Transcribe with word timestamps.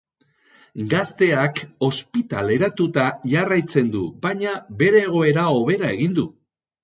Gazteak 0.93 1.59
ospitaleratuta 1.87 3.05
jarraitzen 3.35 3.93
du, 3.97 4.01
baina 4.25 4.53
bere 4.81 5.03
egoera 5.11 5.47
hobera 5.59 5.93
egin 5.99 6.17
du. 6.21 6.27